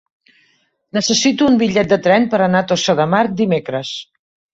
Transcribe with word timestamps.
Necessito 0.97 1.49
un 1.49 1.59
bitllet 1.63 1.91
de 1.91 1.99
tren 2.07 2.25
per 2.31 2.39
anar 2.45 2.63
a 2.65 2.67
Tossa 2.73 2.95
de 3.01 3.07
Mar 3.13 3.21
dimecres. 3.43 3.93